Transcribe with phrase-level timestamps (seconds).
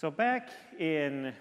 [0.00, 1.34] So, back in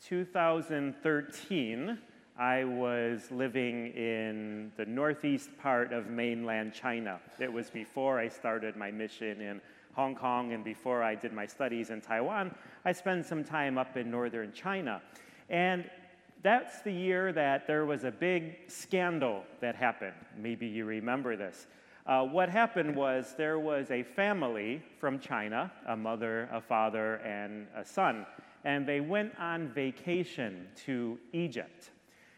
[0.00, 1.98] 2013,
[2.38, 7.18] I was living in the northeast part of mainland China.
[7.40, 9.60] It was before I started my mission in
[9.94, 12.54] Hong Kong and before I did my studies in Taiwan.
[12.84, 15.02] I spent some time up in northern China.
[15.50, 15.90] And
[16.44, 20.14] that's the year that there was a big scandal that happened.
[20.38, 21.66] Maybe you remember this.
[22.06, 27.66] Uh, what happened was there was a family from China, a mother, a father, and
[27.74, 28.24] a son,
[28.64, 31.90] and they went on vacation to Egypt.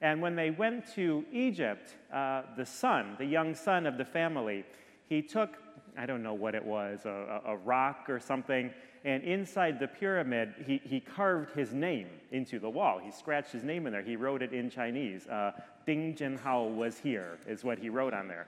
[0.00, 4.64] And when they went to Egypt, uh, the son, the young son of the family,
[5.10, 5.58] he took,
[5.94, 8.72] I don't know what it was, a, a rock or something,
[9.04, 12.98] and inside the pyramid, he, he carved his name into the wall.
[12.98, 14.02] He scratched his name in there.
[14.02, 15.26] He wrote it in Chinese.
[15.26, 15.52] Uh,
[15.84, 18.46] Ding Junhao was here, is what he wrote on there.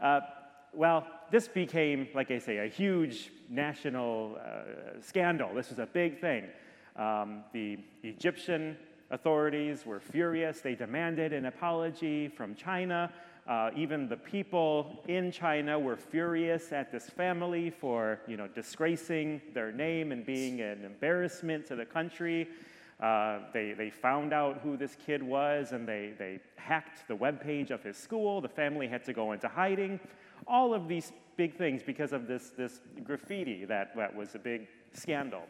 [0.00, 0.20] Uh,
[0.72, 5.54] well, this became, like I say, a huge national uh, scandal.
[5.54, 6.44] This was a big thing.
[6.96, 8.76] Um, the Egyptian
[9.10, 10.60] authorities were furious.
[10.60, 13.10] They demanded an apology from China.
[13.46, 19.40] Uh, even the people in China were furious at this family for, you know, disgracing
[19.54, 22.46] their name and being an embarrassment to the country.
[23.00, 27.70] Uh, they, they found out who this kid was and they, they hacked the webpage
[27.70, 28.40] of his school.
[28.40, 30.00] The family had to go into hiding
[30.46, 34.66] all of these big things because of this, this graffiti that, that was a big
[34.92, 35.42] scandal.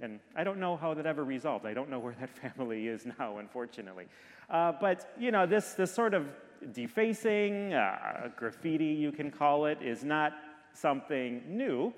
[0.00, 1.64] And I don't know how that ever resolved.
[1.64, 4.06] I don't know where that family is now, unfortunately.
[4.50, 6.26] Uh, but, you know, this, this sort of
[6.72, 10.32] defacing, uh, graffiti, you can call it, is not
[10.72, 11.92] something new.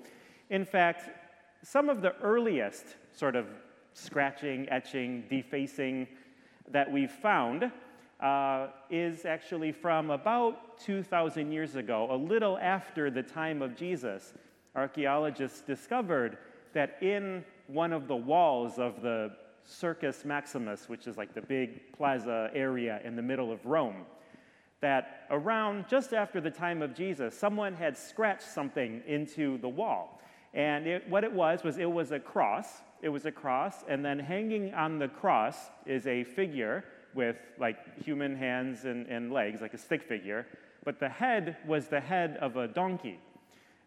[0.49, 1.09] In fact,
[1.63, 3.47] some of the earliest sort of
[3.99, 6.07] scratching, etching, defacing
[6.71, 7.71] that we've found
[8.19, 14.33] uh, is actually from about 2,000 years ago, a little after the time of Jesus.
[14.75, 16.37] Archaeologists discovered
[16.73, 19.31] that in one of the walls of the
[19.63, 24.05] Circus Maximus, which is like the big plaza area in the middle of Rome,
[24.81, 30.21] that around just after the time of Jesus, someone had scratched something into the wall.
[30.53, 32.81] And it, what it was, was it was a cross.
[33.01, 36.83] It was a cross, and then hanging on the cross is a figure
[37.13, 40.45] with like human hands and, and legs, like a stick figure,
[40.83, 43.19] but the head was the head of a donkey.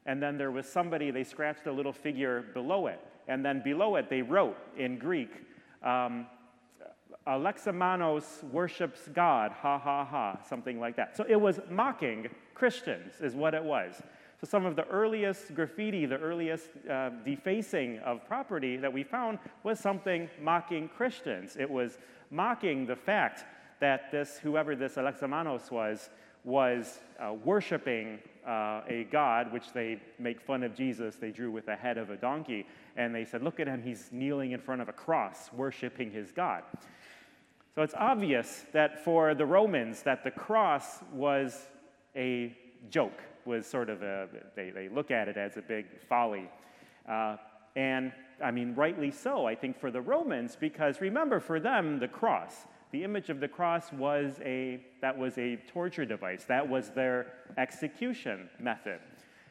[0.07, 3.01] And then there was somebody, they scratched a little figure below it.
[3.29, 5.31] And then below it, they wrote in Greek,
[5.83, 6.27] um,
[7.27, 11.17] Alexamenos worships God, ha ha ha, something like that.
[11.17, 14.03] So it was mocking Christians, is what it was.
[14.43, 19.39] So some of the earliest graffiti, the earliest uh, defacing of property that we found
[19.63, 21.57] was something mocking Christians.
[21.57, 21.99] It was
[22.33, 23.45] mocking the fact
[23.79, 26.11] that this, whoever this Alexamenos was,
[26.43, 31.15] was uh, worshiping uh, a god, which they make fun of Jesus.
[31.15, 32.67] They drew with the head of a donkey,
[32.97, 36.33] and they said, Look at him, he's kneeling in front of a cross, worshiping his
[36.33, 36.65] god.
[37.77, 41.69] So it's obvious that for the Romans, that the cross was
[42.17, 42.57] a
[42.91, 46.49] joke, was sort of a, they, they look at it as a big folly.
[47.09, 47.37] Uh,
[47.77, 52.09] and I mean, rightly so, I think, for the Romans, because remember, for them, the
[52.09, 56.45] cross, the image of the cross was a, that was a torture device.
[56.45, 59.01] That was their execution method.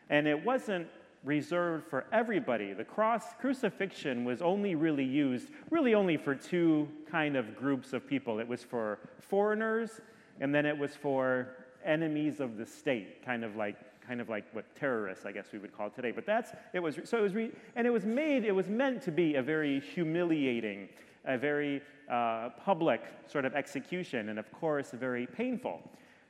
[0.09, 0.88] And it wasn't
[1.24, 2.74] reserved for everybody.
[2.74, 8.07] The cross, crucifixion was only really used, really only for two kind of groups of
[8.07, 8.40] people.
[8.40, 10.01] It was for foreigners,
[10.40, 11.56] and then it was for
[11.86, 13.78] enemies of the state, kind of like
[14.08, 16.12] kind of like what terrorists, I guess we would call it today.
[16.12, 19.02] But that's, it was, so it was, re, and it was made, it was meant
[19.03, 20.90] to be a very humiliating,
[21.25, 25.80] a very uh, public sort of execution, and of course, very painful.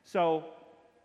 [0.04, 0.46] So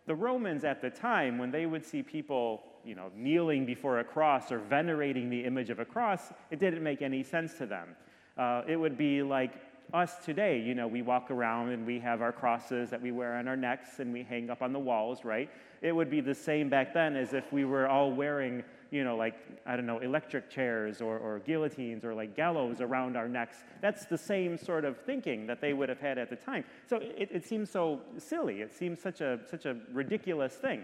[0.05, 4.03] the Romans at the time, when they would see people, you know, kneeling before a
[4.03, 7.95] cross or venerating the image of a cross, it didn't make any sense to them.
[8.37, 9.53] Uh, it would be like
[9.93, 10.59] us today.
[10.59, 13.55] You know, we walk around and we have our crosses that we wear on our
[13.55, 15.49] necks and we hang up on the walls, right?
[15.81, 19.15] It would be the same back then as if we were all wearing, you know,
[19.15, 23.57] like, I don't know, electric chairs or, or guillotines or like gallows around our necks.
[23.81, 26.63] That's the same sort of thinking that they would have had at the time.
[26.89, 28.61] So it, it seems so silly.
[28.61, 30.83] It seems such a, such a ridiculous thing.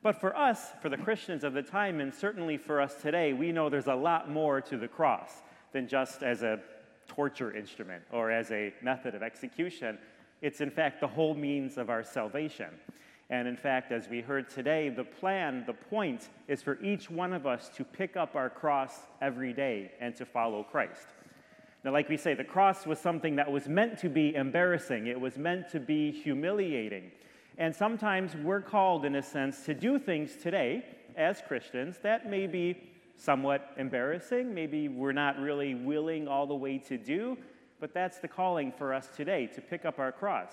[0.00, 3.50] But for us, for the Christians of the time, and certainly for us today, we
[3.50, 5.42] know there's a lot more to the cross
[5.72, 6.60] than just as a
[7.08, 9.98] torture instrument or as a method of execution.
[10.40, 12.68] It's in fact the whole means of our salvation.
[13.30, 17.32] And in fact, as we heard today, the plan, the point is for each one
[17.32, 21.08] of us to pick up our cross every day and to follow Christ.
[21.84, 25.20] Now, like we say, the cross was something that was meant to be embarrassing, it
[25.20, 27.10] was meant to be humiliating.
[27.58, 30.84] And sometimes we're called, in a sense, to do things today
[31.16, 36.78] as Christians that may be somewhat embarrassing, maybe we're not really willing all the way
[36.78, 37.36] to do,
[37.80, 40.52] but that's the calling for us today to pick up our cross.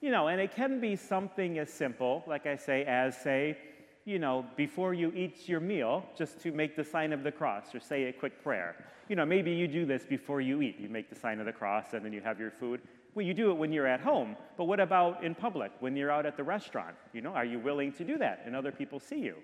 [0.00, 3.58] You know, and it can be something as simple, like I say, as say,
[4.04, 7.74] you know, before you eat your meal, just to make the sign of the cross
[7.74, 8.76] or say a quick prayer.
[9.08, 10.78] You know, maybe you do this before you eat.
[10.78, 12.80] You make the sign of the cross and then you have your food.
[13.14, 16.10] Well, you do it when you're at home, but what about in public, when you're
[16.10, 16.94] out at the restaurant?
[17.12, 19.34] You know, are you willing to do that and other people see you?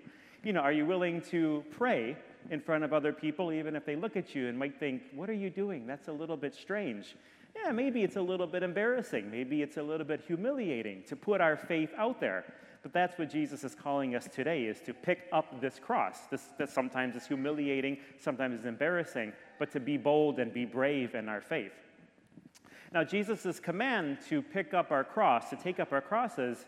[0.43, 2.15] You know, are you willing to pray
[2.49, 5.29] in front of other people, even if they look at you and might think, What
[5.29, 5.87] are you doing?
[5.87, 7.15] That's a little bit strange.
[7.55, 9.31] Yeah, maybe it's a little bit embarrassing.
[9.31, 12.45] Maybe it's a little bit humiliating to put our faith out there.
[12.83, 16.19] But that's what Jesus is calling us today is to pick up this cross.
[16.29, 21.15] This, this sometimes is humiliating, sometimes is embarrassing, but to be bold and be brave
[21.15, 21.71] in our faith.
[22.91, 26.65] Now, Jesus' command to pick up our cross, to take up our crosses,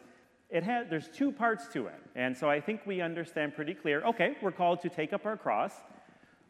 [0.50, 2.00] it has, there's two parts to it.
[2.16, 5.38] And so I think we understand pretty clear okay, we're called to take up our
[5.38, 5.74] cross.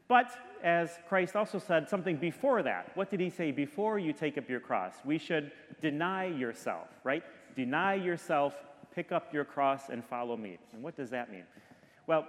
[0.08, 0.32] But
[0.64, 4.50] as Christ also said something before that, what did he say before you take up
[4.50, 4.94] your cross?
[5.04, 5.52] We should
[5.82, 7.24] deny yourself, right?
[7.56, 8.56] Deny yourself,
[8.96, 10.60] pick up your cross, and follow me.
[10.74, 11.44] And what does that mean?
[12.06, 12.26] Well,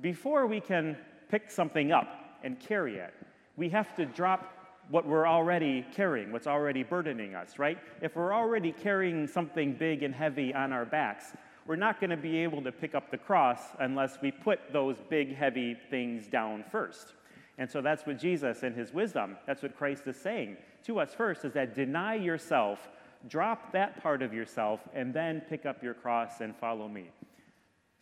[0.00, 0.96] before we can
[1.28, 3.12] pick something up and carry it,
[3.56, 4.55] we have to drop
[4.88, 7.78] what we're already carrying, what's already burdening us, right?
[8.00, 11.32] If we're already carrying something big and heavy on our backs,
[11.66, 14.96] we're not going to be able to pick up the cross unless we put those
[15.10, 17.14] big, heavy things down first.
[17.58, 20.56] And so that's what Jesus, in his wisdom, that's what Christ is saying
[20.86, 22.88] to us first is that deny yourself,
[23.28, 27.10] drop that part of yourself, and then pick up your cross and follow me.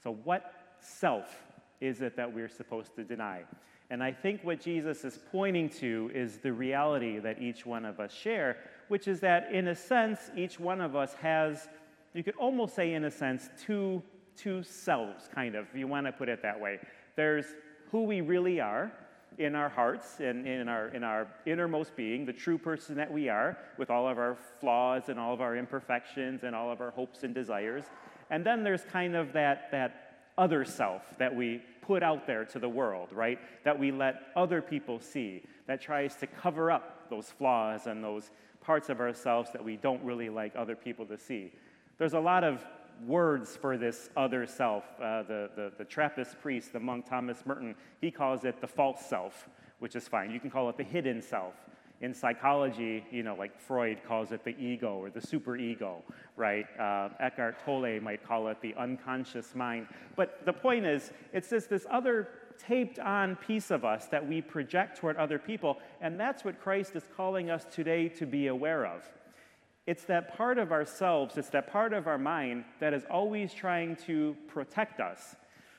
[0.03, 1.43] So, what self
[1.81, 3.45] is it that we're supposed to deny?
[3.91, 8.01] And I think what Jesus is pointing to is the reality that each one of
[8.01, 8.57] us share,
[8.89, 11.69] which is that in a sense, each one of us has,
[12.15, 14.03] you could almost say, in a sense, two,
[14.37, 16.81] two selves, kind of, if you want to put it that way.
[17.15, 17.47] There's
[17.91, 18.91] who we really are
[19.39, 23.29] in our hearts and in our, in our innermost being, the true person that we
[23.29, 26.91] are, with all of our flaws and all of our imperfections and all of our
[26.91, 27.85] hopes and desires.
[28.31, 30.04] And then there's kind of that, that
[30.37, 33.39] other self that we put out there to the world, right?
[33.65, 38.31] That we let other people see, that tries to cover up those flaws and those
[38.61, 41.53] parts of ourselves that we don't really like other people to see.
[41.99, 42.65] There's a lot of
[43.07, 44.85] words for this other self.
[44.99, 49.05] Uh, the, the, the Trappist priest, the monk Thomas Merton, he calls it the false
[49.05, 49.49] self,
[49.79, 50.31] which is fine.
[50.31, 51.55] You can call it the hidden self
[52.05, 56.03] in psychology, you know, like Freud calls it the ego or the superego,
[56.37, 56.67] right?
[56.79, 59.87] Uh, Eckhart Tolle might call it the unconscious mind.
[60.15, 62.29] But the point is, it's just this other
[62.59, 66.95] taped on piece of us that we project toward other people, and that's what Christ
[66.95, 69.03] is calling us today to be aware of.
[69.87, 73.97] It's that part of ourselves, it's that part of our mind that is always trying
[74.07, 75.37] to protect us,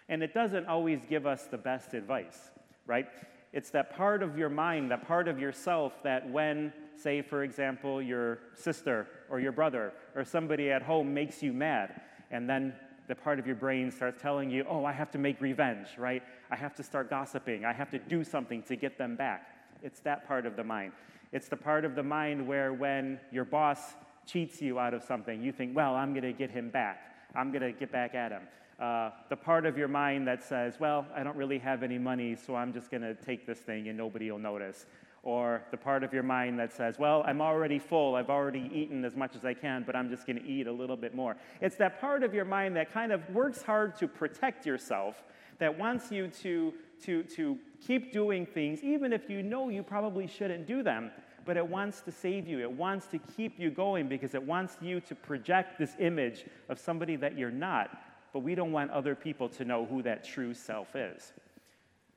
[0.09, 2.49] and it doesn't always give us the best advice,
[2.87, 3.07] right?
[3.55, 8.01] It's that part of your mind, that part of yourself that when, say, for example,
[8.01, 12.75] your sister or your brother or somebody at home makes you mad, and then
[13.07, 16.21] the part of your brain starts telling you, oh, I have to make revenge, right?
[16.51, 17.63] I have to start gossiping.
[17.63, 19.47] I have to do something to get them back.
[19.81, 20.91] It's that part of the mind.
[21.31, 23.79] It's the part of the mind where when your boss
[24.25, 26.99] cheats you out of something, you think, well, I'm going to get him back.
[27.33, 28.41] I'm going to get back at him
[28.79, 32.35] uh, the part of your mind that says, well, I don't really have any money,
[32.35, 34.85] so I'm just going to take this thing and nobody will notice.
[35.23, 39.05] Or the part of your mind that says, well, I'm already full, I've already eaten
[39.05, 41.37] as much as I can, but I'm just going to eat a little bit more.
[41.61, 45.23] It's that part of your mind that kind of works hard to protect yourself,
[45.57, 50.27] that wants you to, to, to keep doing things, even if you know you probably
[50.27, 51.11] shouldn't do them,
[51.45, 52.59] but it wants to save you.
[52.59, 56.77] It wants to keep you going because it wants you to project this image of
[56.77, 57.89] somebody that you're not
[58.35, 61.31] but we don't want other people to know who that true self is.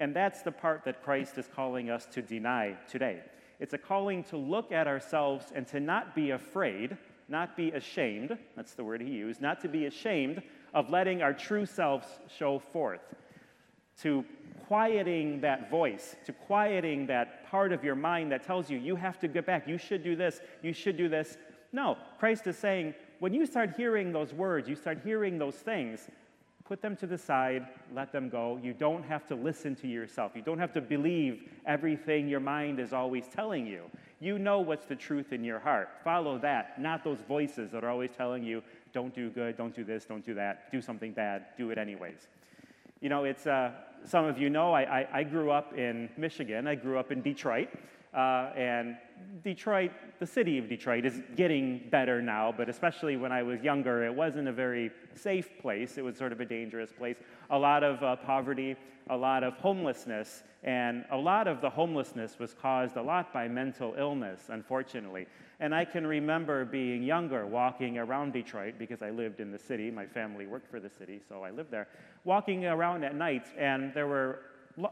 [0.01, 3.21] And that's the part that Christ is calling us to deny today.
[3.61, 6.97] It's a calling to look at ourselves and to not be afraid,
[7.29, 10.43] not be ashamed, that's the word he used, not to be ashamed
[10.75, 13.15] of letting our true selves show forth,
[14.03, 14.25] to
[14.67, 19.21] quieting that voice, to quieting that part of your mind that tells you, you have
[19.21, 21.39] to get back, you should do this, you should do this.
[21.71, 26.09] No, Christ is saying, when you start hearing those words, you start hearing those things,
[26.65, 28.61] put them to the side, let them go.
[28.63, 30.33] You don't have to listen to yourself.
[30.35, 33.85] You don't have to believe everything your mind is always telling you.
[34.21, 35.89] You know what's the truth in your heart.
[36.05, 39.85] Follow that, not those voices that are always telling you, don't do good, don't do
[39.85, 42.29] this, don't do that, do something bad, do it anyways.
[43.01, 43.73] You know, it's, uh,
[44.05, 46.67] some of you know, I, I, I, grew up in Michigan.
[46.67, 47.69] I grew up in Detroit.
[48.15, 48.97] Uh, and
[49.43, 54.05] Detroit, the city of Detroit, is getting better now, but especially when I was younger,
[54.05, 55.99] it wasn't a very safe place.
[55.99, 57.17] It was sort of a dangerous place.
[57.51, 58.77] A lot of uh, poverty,
[59.11, 63.47] a lot of homelessness, and a lot of the homelessness was caused a lot by
[63.47, 65.27] mental illness, unfortunately.
[65.61, 69.91] And I can remember being younger, walking around Detroit because I lived in the city.
[69.91, 71.89] My family worked for the city, so I lived there.
[72.25, 74.41] Walking around at night, and there were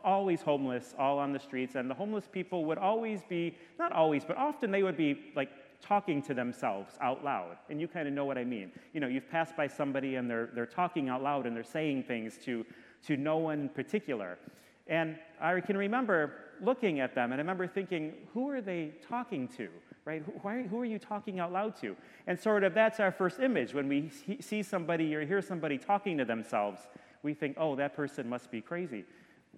[0.05, 4.25] always homeless, all on the streets, and the homeless people would always be, not always,
[4.25, 5.50] but often they would be like
[5.81, 7.57] talking to themselves out loud.
[7.71, 8.73] And you kind of know what I mean.
[8.93, 12.05] You know, you've passed by somebody and they're, they're talking out loud and they're saying
[12.05, 12.64] things to,
[13.07, 14.38] to no one in particular.
[14.87, 19.49] And I can remember looking at them and I remember thinking, who are they talking
[19.57, 19.69] to?
[20.05, 20.23] Right?
[20.25, 21.97] Who, who are you talking out loud to?
[22.26, 23.75] And sort of that's our first image.
[23.75, 26.81] When we see somebody or hear somebody talking to themselves,
[27.23, 29.05] we think, oh, that person must be crazy.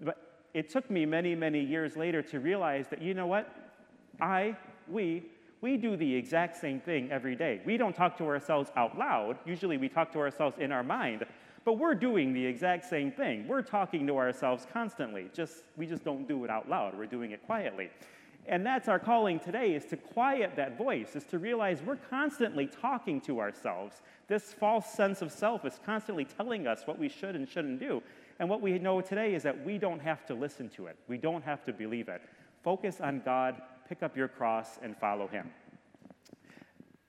[0.00, 0.18] But
[0.54, 3.52] it took me many, many years later to realize that, you know what?
[4.20, 4.56] I,
[4.88, 5.24] we,
[5.60, 7.60] we do the exact same thing every day.
[7.64, 9.38] We don't talk to ourselves out loud.
[9.44, 11.24] Usually we talk to ourselves in our mind,
[11.64, 13.46] but we're doing the exact same thing.
[13.46, 15.30] We're talking to ourselves constantly.
[15.34, 16.96] Just we just don't do it out loud.
[16.96, 17.90] We're doing it quietly.
[18.46, 22.66] And that's our calling today is to quiet that voice, is to realize we're constantly
[22.66, 24.00] talking to ourselves.
[24.26, 28.02] This false sense of self is constantly telling us what we should and shouldn't do.
[28.38, 31.18] And what we know today is that we don't have to listen to it, we
[31.18, 32.22] don't have to believe it.
[32.62, 35.50] Focus on God, pick up your cross, and follow Him.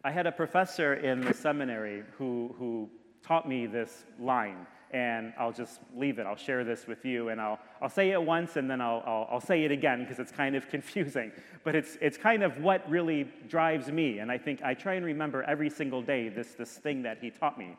[0.04, 2.90] I had a professor in the seminary who, who
[3.22, 6.26] taught me this line, and I'll just leave it.
[6.26, 9.28] I'll share this with you, and I'll, I'll say it once and then I'll, I'll,
[9.32, 11.32] I'll say it again because it's kind of confusing.
[11.64, 15.06] But it's, it's kind of what really drives me, and I think I try and
[15.06, 17.76] remember every single day this, this thing that he taught me.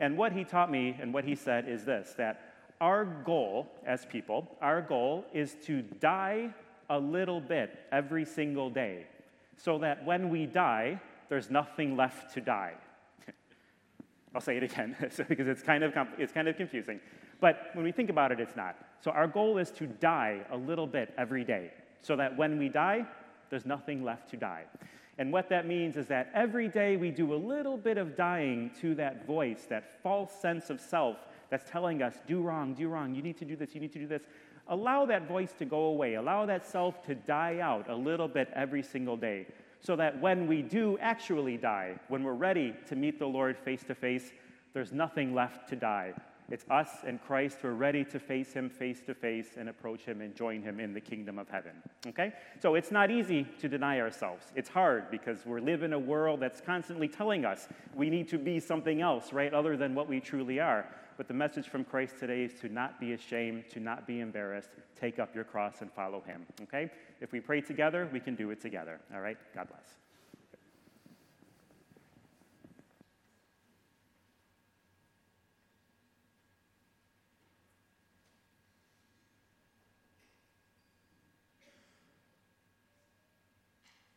[0.00, 2.49] And what he taught me and what he said is this that
[2.80, 6.50] our goal as people, our goal is to die
[6.88, 9.06] a little bit every single day
[9.56, 12.74] so that when we die, there's nothing left to die.
[14.34, 14.96] I'll say it again
[15.28, 17.00] because it's kind, of it's kind of confusing.
[17.40, 18.76] But when we think about it, it's not.
[19.02, 21.72] So our goal is to die a little bit every day
[22.02, 23.06] so that when we die,
[23.50, 24.64] there's nothing left to die.
[25.18, 28.70] And what that means is that every day we do a little bit of dying
[28.80, 31.18] to that voice, that false sense of self
[31.50, 33.98] that's telling us, do wrong, do wrong, you need to do this, you need to
[33.98, 34.22] do this.
[34.68, 36.14] Allow that voice to go away.
[36.14, 39.46] Allow that self to die out a little bit every single day
[39.80, 43.82] so that when we do actually die, when we're ready to meet the Lord face
[43.84, 44.30] to face,
[44.74, 46.14] there's nothing left to die.
[46.50, 50.04] It's us and Christ who are ready to face him face to face and approach
[50.04, 51.72] him and join him in the kingdom of heaven.
[52.08, 52.32] Okay?
[52.60, 54.46] So it's not easy to deny ourselves.
[54.56, 58.38] It's hard because we live in a world that's constantly telling us we need to
[58.38, 60.86] be something else, right, other than what we truly are.
[61.16, 64.70] But the message from Christ today is to not be ashamed, to not be embarrassed.
[64.98, 66.46] Take up your cross and follow him.
[66.62, 66.90] Okay?
[67.20, 69.00] If we pray together, we can do it together.
[69.14, 69.36] All right?
[69.54, 69.84] God bless.